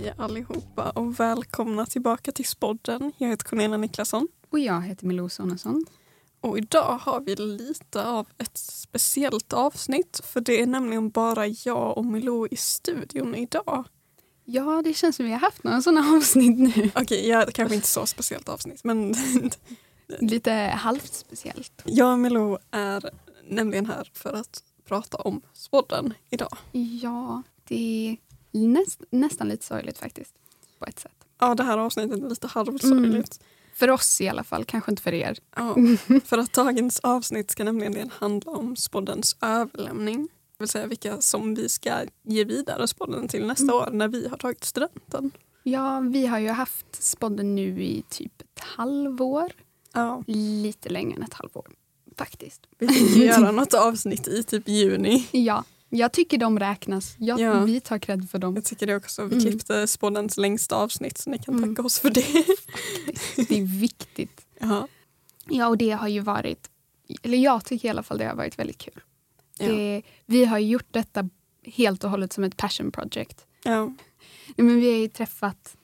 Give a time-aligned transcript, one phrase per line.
[0.00, 3.12] Hej allihopa och välkomna tillbaka till Spodden.
[3.18, 4.28] Jag heter Cornelia Niklasson.
[4.50, 5.86] Och jag heter Milou Sonesson.
[6.40, 11.98] Och idag har vi lite av ett speciellt avsnitt för det är nämligen bara jag
[11.98, 13.84] och Milou i studion idag.
[14.44, 16.70] Ja, det känns som vi har haft några sådana avsnitt nu.
[16.70, 19.14] Okej, okay, ja, kanske inte så speciellt avsnitt men...
[20.18, 21.82] lite halvt speciellt.
[21.84, 23.10] Jag och Milou är
[23.48, 26.56] nämligen här för att prata om Spodden idag.
[27.02, 28.16] Ja, det
[28.52, 30.34] näst, nästan lite sorgligt faktiskt.
[30.78, 31.26] På ett sätt.
[31.38, 33.40] Ja, det här avsnittet är lite halvsorgligt.
[33.40, 33.48] Mm.
[33.74, 35.38] För oss i alla fall, kanske inte för er.
[35.56, 35.76] Ja,
[36.24, 40.22] för att dagens avsnitt ska nämligen handla om Spoddens överlämning.
[40.22, 41.92] Det vill säga vilka som vi ska
[42.22, 43.74] ge vidare Spodden till nästa mm.
[43.74, 45.30] år när vi har tagit studenten.
[45.62, 49.52] Ja, vi har ju haft Spodden nu i typ ett halvår.
[49.92, 50.24] Ja.
[50.26, 51.66] Lite längre än ett halvår
[52.16, 52.66] faktiskt.
[52.78, 55.28] Vi fick göra något avsnitt i typ juni.
[55.30, 57.14] Ja, jag tycker de räknas.
[57.18, 57.64] Jag, ja.
[57.64, 58.54] Vi tar cred för dem.
[58.54, 59.24] Jag tycker det också.
[59.24, 59.40] Vi mm.
[59.40, 61.74] klippte Spånens längsta avsnitt så ni kan mm.
[61.74, 62.26] tacka oss för det.
[63.48, 64.46] det är viktigt.
[64.58, 64.88] Ja.
[65.46, 66.70] ja, och det har ju varit,
[67.22, 69.00] eller jag tycker i alla fall det har varit väldigt kul.
[69.58, 69.66] Ja.
[69.66, 71.28] Det, vi har gjort detta
[71.64, 73.46] helt och hållet som ett passion project.
[73.64, 73.94] Ja.
[74.56, 75.76] Men vi har ju träffat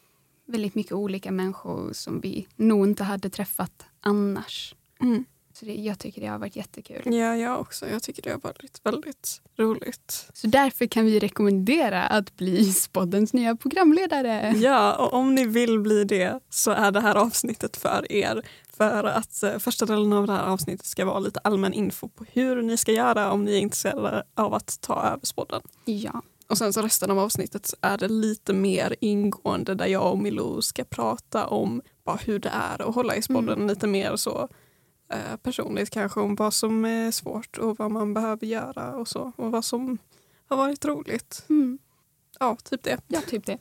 [0.47, 4.75] väldigt mycket olika människor som vi nog inte hade träffat annars.
[5.01, 5.25] Mm.
[5.59, 7.03] Så det, jag tycker det har varit jättekul.
[7.05, 7.89] Ja, jag också.
[7.89, 10.29] Jag tycker det har varit väldigt roligt.
[10.35, 14.55] Så därför kan vi rekommendera att bli Spoddens nya programledare.
[14.57, 18.43] Ja, och om ni vill bli det så är det här avsnittet för er.
[18.77, 22.25] För att eh, första delen av det här avsnittet ska vara lite allmän info på
[22.33, 25.63] hur ni ska göra om ni är intresserade av att ta över Spodden.
[25.85, 26.23] Ja.
[26.49, 30.61] Och sen så resten av avsnittet är det lite mer ingående där jag och Milou
[30.63, 33.57] ska prata om bara hur det är att hålla i Spodden.
[33.57, 33.69] Mm.
[33.69, 34.49] Lite mer så
[35.09, 39.33] eh, personligt kanske om vad som är svårt och vad man behöver göra och så.
[39.37, 39.99] Och vad som
[40.49, 41.45] har varit roligt.
[41.49, 41.79] Mm.
[42.41, 43.01] Ja, typ det.
[43.09, 43.59] Ja, typ det.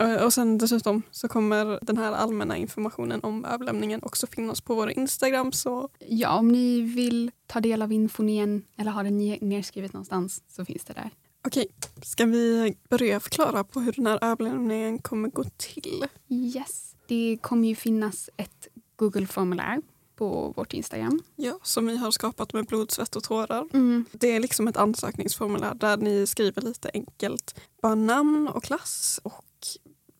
[0.24, 4.90] och sen dessutom så kommer den här allmänna informationen om överlämningen också finnas på vår
[4.90, 5.52] Instagram.
[5.52, 5.88] Så...
[5.98, 10.64] Ja, om ni vill ta del av infon igen eller ha den nedskrivet någonstans så
[10.64, 11.10] finns det där.
[11.46, 11.66] Okej,
[12.02, 16.06] ska vi börja förklara på hur den här överlämningen kommer gå till?
[16.28, 16.94] Yes.
[17.06, 19.82] Det kommer ju finnas ett Google-formulär
[20.18, 21.22] på vårt Instagram.
[21.36, 23.68] Ja, som vi har skapat med blod, svett och tårar.
[23.72, 24.04] Mm.
[24.12, 29.44] Det är liksom ett ansökningsformulär där ni skriver lite enkelt bara namn och klass och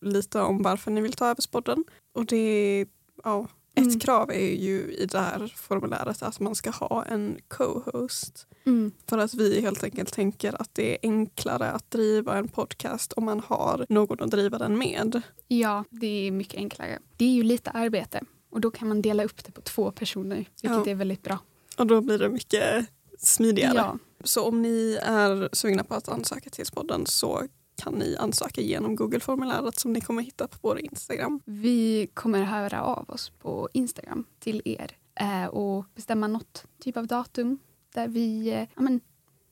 [0.01, 1.85] lite om varför ni vill ta över spodden.
[2.13, 2.87] Och det
[3.25, 4.01] ja, ett mm.
[4.01, 8.47] krav är ju i det här formuläret att man ska ha en co-host.
[8.67, 8.93] Mm.
[9.07, 13.25] För att vi helt enkelt tänker att det är enklare att driva en podcast om
[13.25, 15.23] man har någon att driva den med.
[15.49, 16.99] Ja, det är mycket enklare.
[17.17, 18.25] Det är ju lite arbete
[18.59, 20.87] och då kan man dela upp det på två personer, vilket ja.
[20.87, 21.39] är väldigt bra.
[21.77, 22.87] Och då blir det mycket
[23.19, 23.77] smidigare.
[23.77, 23.99] Ja.
[24.25, 27.43] Så om ni är sugna på att ansöka till podden så
[27.77, 31.41] kan ni ansöka genom Google-formuläret som ni kommer hitta på vår Instagram.
[31.45, 37.07] Vi kommer höra av oss på Instagram till er eh, och bestämma något typ av
[37.07, 37.59] datum
[37.95, 39.01] där vi eh, ja, men,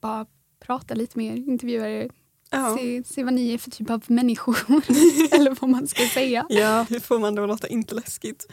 [0.00, 0.26] bara
[0.60, 2.10] pratar lite mer, intervjuar er,
[2.50, 2.76] Ja.
[2.78, 4.56] Se, se vad ni är för typ av människor.
[5.34, 6.46] Eller vad man ska säga.
[6.48, 8.46] Ja, hur får man det att låta inte läskigt?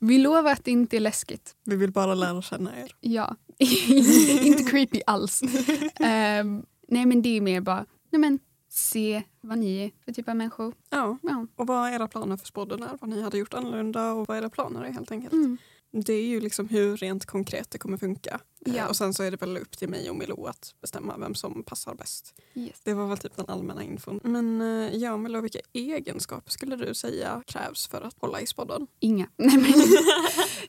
[0.00, 1.54] Vi lovar att det inte är läskigt.
[1.64, 2.94] Vi vill bara lära känna er.
[3.00, 3.36] Ja,
[4.42, 5.42] inte creepy alls.
[5.42, 5.48] um,
[6.88, 8.38] nej men det är mer bara, nej men
[8.68, 10.74] se vad ni är för typ av människor.
[10.90, 11.46] Ja, ja.
[11.56, 14.50] och vad era planer för spodden är, vad ni hade gjort annorlunda och vad era
[14.50, 15.32] planer är helt enkelt.
[15.32, 15.58] Mm
[15.92, 18.40] det är ju liksom hur rent konkret det kommer funka.
[18.66, 18.88] Eh, ja.
[18.88, 21.62] Och sen så är det väl upp till mig och Milou att bestämma vem som
[21.62, 22.34] passar bäst.
[22.54, 22.80] Yes.
[22.84, 24.20] Det var väl typ den allmänna infon.
[24.22, 28.86] Men eh, ja, Milou, vilka egenskaper skulle du säga krävs för att hålla i spodden?
[29.00, 29.28] Inga.
[29.36, 29.72] Nej, men,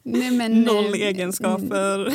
[0.04, 2.14] nej, men, Noll eh, egenskaper.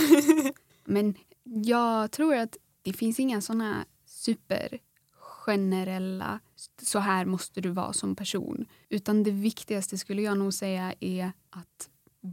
[0.85, 1.15] men
[1.45, 6.41] jag tror att det finns inga såna supergenerella
[6.83, 8.67] så här måste du vara som person.
[8.89, 11.91] Utan det viktigaste skulle jag nog säga är att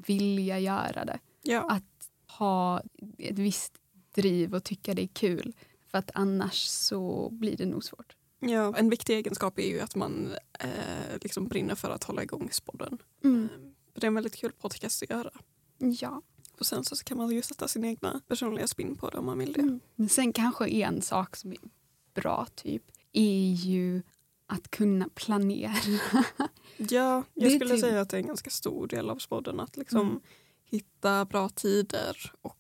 [0.08, 1.20] vilja göra det.
[1.42, 1.62] Ja.
[1.70, 2.82] Att ha
[3.18, 3.74] ett visst
[4.16, 5.54] driv och tycka det är kul.
[5.88, 8.16] För att annars så blir det nog svårt.
[8.40, 12.50] Ja, en viktig egenskap är ju att man eh, liksom brinner för att hålla igång
[12.52, 12.98] spodden.
[13.24, 13.44] Mm.
[13.44, 15.32] Eh, det är en väldigt kul podcast att göra.
[15.78, 16.22] Ja.
[16.60, 19.38] Och sen så kan man ju sätta sin egna personliga spin på det om man
[19.38, 19.62] vill det.
[19.62, 19.80] Mm.
[19.96, 21.58] Men sen kanske en sak som är
[22.14, 22.84] bra typ
[23.14, 24.02] är ju
[24.48, 25.74] att kunna planera.
[26.78, 27.80] Ja, jag skulle typ...
[27.80, 30.20] säga att det är en ganska stor del av spodden att liksom mm.
[30.66, 32.58] hitta bra tider och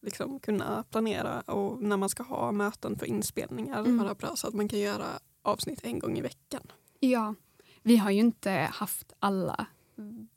[0.00, 3.98] liksom kunna planera och när man ska ha möten för inspelningar mm.
[3.98, 5.06] vara bra så att man kan göra
[5.42, 6.62] avsnitt en gång i veckan.
[7.00, 7.34] Ja,
[7.82, 9.66] vi har ju inte haft alla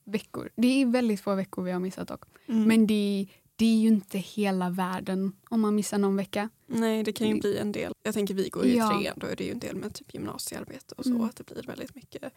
[0.04, 0.50] veckor.
[0.56, 2.24] Det är väldigt få veckor vi har missat dock.
[2.46, 2.64] Mm.
[2.64, 6.50] Men det, det är ju inte hela världen om man missar någon vecka.
[6.68, 7.94] Nej, det kan ju bli en del.
[8.04, 8.90] Jag tänker vi går ju ja.
[8.90, 11.10] trean, då är det ju en del med typ gymnasiearbete och så.
[11.10, 11.24] Mm.
[11.24, 12.30] Att det blir väldigt mycket eh,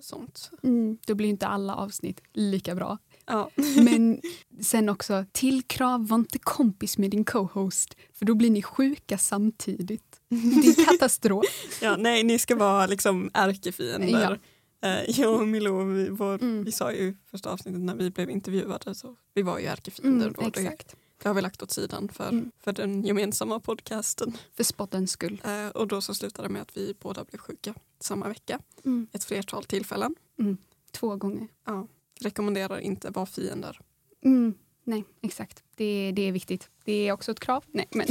[0.00, 0.50] sånt.
[0.62, 0.98] Mm.
[1.06, 2.98] Då blir inte alla avsnitt lika bra.
[3.26, 3.50] Ja.
[3.76, 4.20] Men
[4.60, 9.18] sen också, till krav var inte kompis med din co-host för då blir ni sjuka
[9.18, 10.20] samtidigt.
[10.28, 10.36] Det
[10.68, 11.44] är katastrof.
[11.82, 14.30] ja, nej, ni ska vara liksom ärkefiender.
[14.30, 14.36] Ja.
[14.82, 16.64] Eh, jag och Milo, vi, var, mm.
[16.64, 20.36] vi sa ju första avsnittet när vi blev intervjuade, så vi var ju ärkefiender mm,
[20.38, 20.46] då.
[20.46, 20.96] Exakt.
[21.22, 22.50] Det har vi lagt åt sidan för, mm.
[22.60, 24.36] för den gemensamma podcasten.
[24.54, 25.42] För spottens skull.
[25.44, 28.60] Eh, och då så slutade det med att vi båda blev sjuka samma vecka.
[28.84, 29.06] Mm.
[29.12, 30.14] Ett flertal tillfällen.
[30.38, 30.56] Mm.
[30.90, 31.48] Två gånger.
[31.66, 31.86] Ja.
[32.20, 33.80] Rekommenderar inte vara fiender.
[34.24, 34.54] Mm.
[34.84, 35.64] Nej, exakt.
[35.76, 36.70] Det, det är viktigt.
[36.84, 37.64] Det är också ett krav.
[37.66, 38.06] Nej, men.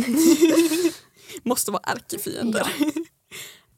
[1.44, 2.72] Måste vara ärkefiender.
[2.80, 2.92] Ja.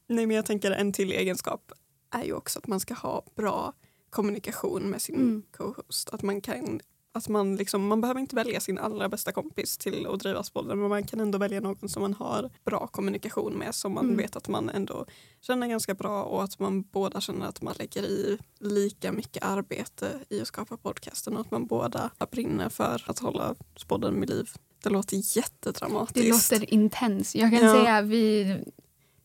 [0.08, 1.72] Nej, men jag tänker en till egenskap
[2.14, 3.74] är ju också att man ska ha bra
[4.10, 5.44] kommunikation med sin mm.
[5.58, 6.10] co-host.
[6.10, 6.80] Att man kan
[7.16, 10.80] att man, liksom, man behöver inte välja sin allra bästa kompis till att driva podden
[10.80, 14.18] men man kan ändå välja någon som man har bra kommunikation med som man mm.
[14.18, 15.06] vet att man ändå
[15.42, 20.20] känner ganska bra och att man båda känner att man lägger i lika mycket arbete
[20.30, 23.56] i att skapa podcasten och att man båda brinner för att hålla
[23.88, 24.50] podden med liv.
[24.84, 26.50] Det låter jättedramatiskt.
[26.50, 27.36] Det låter intens.
[27.36, 27.74] Jag kan ja.
[27.74, 28.58] säga vi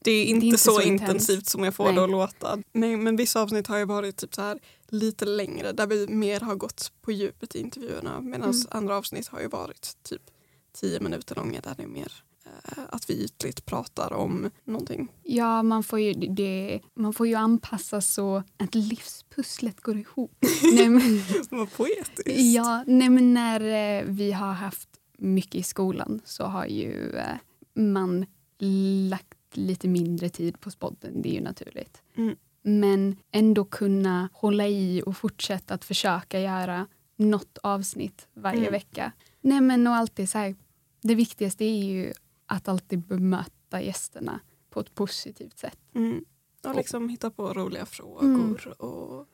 [0.05, 1.95] det är inte, det är inte så, så intensivt som jag får Nej.
[1.95, 2.59] det att låta.
[2.73, 4.59] Men, men vissa avsnitt har ju varit typ så här
[4.89, 8.67] lite längre där vi mer har gått på djupet i intervjuerna medan mm.
[8.71, 10.23] andra avsnitt har ju varit typ
[10.73, 12.12] tio minuter långa där det är mer
[12.45, 15.09] eh, att vi ytligt pratar om någonting.
[15.23, 20.37] Ja, man får ju, det, man får ju anpassa så att livspusslet går ihop.
[20.62, 22.41] nej, men, Vad poetiskt.
[22.55, 27.37] Ja, nej, men när eh, vi har haft mycket i skolan så har ju eh,
[27.75, 28.27] man
[29.11, 32.03] lagt lite mindre tid på spodden, det är ju naturligt.
[32.17, 32.37] Mm.
[32.62, 36.87] Men ändå kunna hålla i och fortsätta att försöka göra
[37.17, 38.73] något avsnitt varje mm.
[38.73, 39.12] vecka.
[39.41, 40.56] Nej men och alltid så här,
[41.00, 42.12] det viktigaste är ju
[42.47, 44.41] att alltid bemöta gästerna
[44.71, 45.79] på ett positivt sätt.
[45.95, 46.25] Mm.
[46.65, 48.73] Och liksom och, hitta på roliga frågor mm.
[48.79, 49.27] och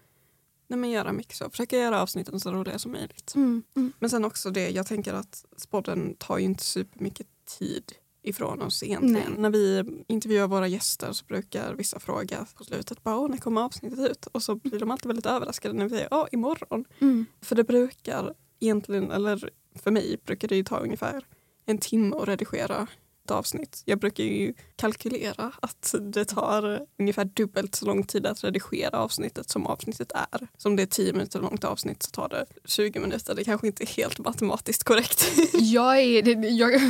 [0.66, 1.50] nej men göra mycket så.
[1.50, 3.34] Försöka göra avsnitten så roliga som möjligt.
[3.34, 3.62] Mm.
[3.76, 3.92] Mm.
[3.98, 7.26] Men sen också det, jag tänker att spodden tar ju inte supermycket
[7.58, 7.92] tid
[8.24, 9.32] ifrån oss egentligen.
[9.32, 9.40] Nej.
[9.40, 14.10] När vi intervjuar våra gäster så brukar vissa fråga på slutet bara när kommer avsnittet
[14.10, 14.26] ut?
[14.26, 16.84] Och så blir de alltid väldigt överraskade när vi säger ja imorgon.
[17.00, 17.26] Mm.
[17.40, 21.26] För det brukar egentligen, eller för mig brukar det ta ungefär
[21.66, 22.86] en timme att redigera
[23.30, 23.82] avsnitt.
[23.84, 29.50] Jag brukar ju kalkylera att det tar ungefär dubbelt så lång tid att redigera avsnittet
[29.50, 30.48] som avsnittet är.
[30.56, 33.34] Så om det är 10 minuter långt avsnitt så tar det 20 minuter.
[33.34, 35.32] Det kanske inte är helt matematiskt korrekt.
[35.52, 36.80] Jag är, jag,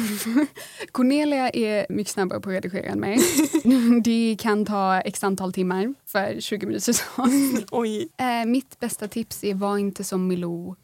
[0.93, 3.19] Cornelia är mycket snabbare på att redigera än mig.
[4.05, 7.67] Det kan ta x antal timmar för 20 minuters avsnitt.
[7.71, 8.09] Oj.
[8.19, 10.75] Eh, mitt bästa tips är var inte som Milou.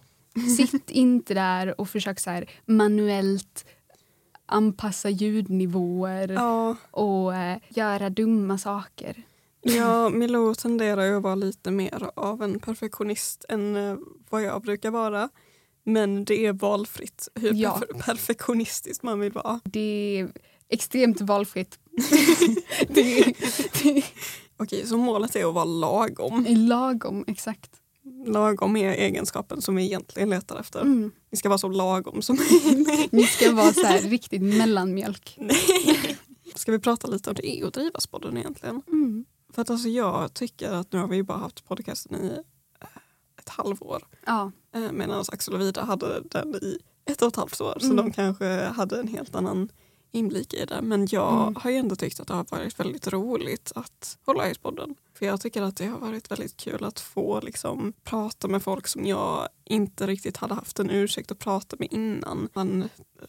[0.57, 3.65] Sitt inte där och försök så här manuellt
[4.51, 6.77] anpassa ljudnivåer ja.
[6.91, 9.23] och eh, göra dumma saker.
[9.63, 13.97] Ja, Milou tenderar ju att vara lite mer av en perfektionist än eh,
[14.31, 15.29] vad jag brukar vara.
[15.85, 17.83] Men det är valfritt hur ja.
[17.99, 19.61] perfektionistiskt man vill vara.
[19.65, 20.29] Det är
[20.69, 21.79] extremt valfritt.
[22.89, 23.35] det,
[23.83, 24.05] det.
[24.57, 26.47] Okej, så målet är att vara lagom?
[26.49, 27.80] Lagom, exakt.
[28.27, 30.81] Lagom är egenskapen som vi egentligen letar efter.
[30.81, 31.13] Mm.
[31.31, 33.13] Vi ska vara så lagom som möjligt.
[33.13, 35.39] Ni ska vara så här, riktigt mellanmjölk.
[36.55, 38.83] Ska vi prata lite om det är att driva podden egentligen?
[38.89, 39.25] Mm.
[39.53, 42.27] För att alltså jag tycker att nu har vi bara haft podcasten i
[42.81, 42.87] eh,
[43.39, 44.07] ett halvår.
[44.27, 44.53] Ja.
[44.75, 47.77] Eh, medan Axel och Vida hade den i ett och ett halvt år.
[47.81, 47.97] Så mm.
[47.97, 49.69] de kanske hade en helt annan
[50.13, 50.83] inblick i det.
[50.83, 51.57] Men jag mm.
[51.57, 54.95] har ju ändå tyckt att det har varit väldigt roligt att hålla i podden.
[55.15, 58.87] För jag tycker att det har varit väldigt kul att få liksom, prata med folk
[58.87, 62.49] som jag inte riktigt hade haft en ursäkt att prata med innan.
[62.53, 62.89] Man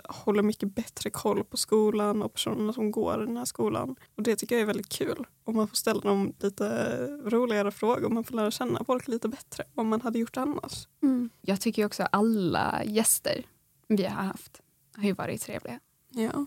[0.10, 3.96] håller mycket bättre koll på skolan och personerna som går i den här skolan.
[4.18, 5.28] Och det tycker jag är väldigt kul.
[5.44, 8.10] Och man får ställa dem lite roligare frågor.
[8.10, 10.88] Man får lära känna folk lite bättre än vad man hade gjort annars.
[11.04, 11.30] Mm.
[11.42, 13.46] Jag tycker också alla gäster
[13.88, 14.62] vi har haft
[14.96, 15.80] har ju varit trevliga.
[16.10, 16.46] Ja.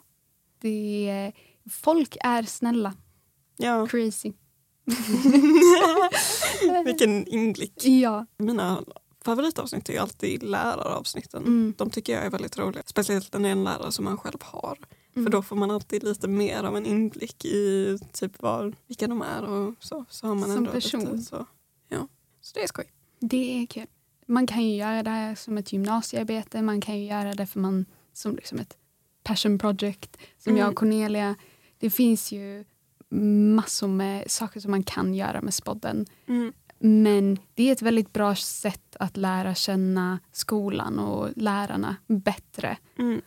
[0.65, 1.33] Det,
[1.71, 2.95] folk är snälla.
[3.57, 3.87] Ja.
[3.87, 4.33] Crazy.
[6.85, 7.87] Vilken inblick.
[7.87, 8.27] Ja.
[8.39, 8.85] Mina
[9.25, 11.43] favoritavsnitt är alltid läraravsnitten.
[11.43, 11.75] Mm.
[11.79, 12.83] De tycker jag är väldigt roliga.
[12.87, 14.79] Speciellt när det är en lärare som man själv har.
[15.15, 15.25] Mm.
[15.25, 19.23] För då får man alltid lite mer av en inblick i typ var, vilka de
[19.23, 20.05] är och så.
[20.09, 21.01] så har man som person.
[21.01, 21.47] Lite, så,
[21.89, 22.09] ja.
[22.41, 22.93] så det är skoj.
[23.21, 23.87] Det är kul.
[24.27, 26.63] Man kan ju göra det som ett gymnasiearbete.
[26.63, 28.77] Man kan ju göra det för man som liksom ett
[29.25, 30.61] passion project som mm.
[30.61, 31.35] jag och Cornelia.
[31.79, 32.65] Det finns ju
[33.55, 36.07] massor med saker som man kan göra med spodden.
[36.27, 36.53] Mm.
[36.79, 42.77] Men det är ett väldigt bra sätt att lära känna skolan och lärarna bättre.
[42.99, 43.21] Mm.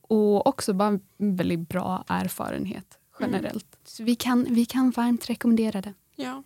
[0.00, 1.00] Och också bara en
[1.36, 3.74] väldigt bra erfarenhet generellt.
[3.74, 3.84] Mm.
[3.84, 5.94] Så vi kan, vi kan varmt rekommendera det.
[6.16, 6.42] Ja.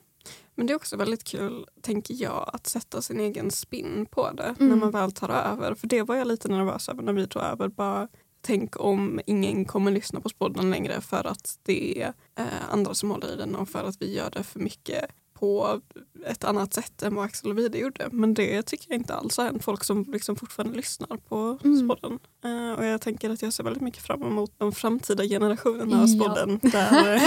[0.54, 4.54] Men det är också väldigt kul, tänker jag, att sätta sin egen spin på det
[4.58, 4.68] mm.
[4.68, 5.74] när man väl tar över.
[5.74, 7.68] För det var jag lite nervös över när vi tog över.
[7.68, 8.08] Bara,
[8.40, 13.10] tänk om ingen kommer lyssna på Spodden längre för att det är eh, andra som
[13.10, 15.04] håller i den och för att vi gör det för mycket
[15.38, 15.80] på
[16.26, 18.08] ett annat sätt än vad Axel och Vide gjorde.
[18.12, 19.64] Men det tycker jag inte alls har hänt.
[19.64, 21.78] Folk som liksom fortfarande lyssnar på mm.
[21.78, 22.18] Spodden.
[22.44, 26.06] Uh, och jag tänker att jag ser väldigt mycket fram emot de framtida generationerna av
[26.06, 26.60] Spodden.
[26.62, 26.70] Ja.
[26.70, 27.20] Där,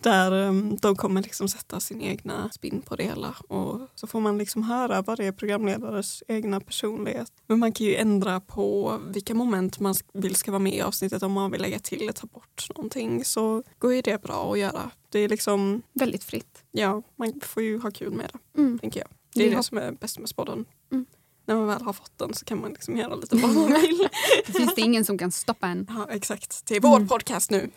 [0.00, 3.34] där um, de kommer liksom sätta sin egna spin på det hela.
[3.48, 7.32] Och så får man liksom höra varje programledares egna personlighet.
[7.46, 11.22] Men man kan ju ändra på vilka moment man vill ska vara med i avsnittet.
[11.22, 14.58] Om man vill lägga till eller ta bort någonting så går ju det bra att
[14.58, 14.90] göra.
[15.14, 15.82] Det är liksom...
[15.92, 16.64] Väldigt fritt.
[16.70, 18.60] Ja, man får ju ha kul med det.
[18.60, 18.78] Mm.
[18.78, 19.08] Tänker jag.
[19.34, 19.56] Det är ja.
[19.56, 20.64] det som är bäst med Spodden.
[20.92, 21.06] Mm
[21.46, 24.08] när man väl har fått den så kan man liksom göra lite vad man vill.
[24.46, 25.86] det finns det ingen som kan stoppa en.
[25.90, 26.66] Ja, exakt.
[26.66, 27.08] Det är vår mm.
[27.08, 27.70] podcast nu.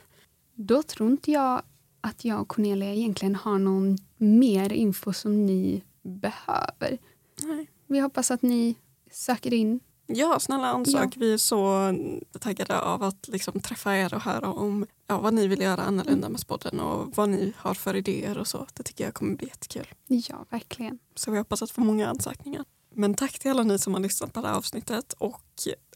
[0.56, 1.62] Då tror inte jag
[2.01, 6.98] att jag och Cornelia egentligen har någon mer info som ni behöver.
[7.44, 7.67] Nej.
[7.88, 8.75] Vi hoppas att ni
[9.12, 9.79] söker in.
[10.08, 11.16] Ja, snälla ansök.
[11.16, 11.20] Ja.
[11.20, 11.94] Vi är så
[12.40, 16.30] taggade av att liksom träffa er och höra om ja, vad ni vill göra annorlunda
[16.30, 18.66] med spodden och vad ni har för idéer och så.
[18.74, 19.88] Det tycker jag kommer bli jättekul.
[20.08, 21.00] Ja, verkligen.
[21.16, 22.66] Så vi hoppas att få många ansökningar.
[22.94, 25.44] Men tack till alla ni som har lyssnat på det här avsnittet och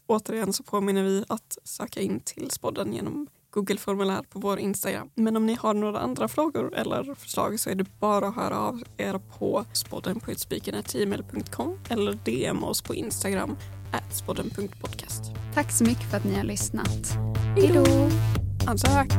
[0.06, 5.10] återigen så påminner vi att söka in till spodden genom Google-formulär på vår Instagram.
[5.14, 8.58] Men om ni har några andra frågor eller förslag så är det bara att höra
[8.58, 13.56] av er på spodden.spiken.gmail.com eller DM oss på Instagram
[14.12, 15.32] spodden.podcast.
[15.54, 17.18] Tack så mycket för att ni har lyssnat.
[17.56, 18.08] Hej då!
[18.66, 19.12] Ansök!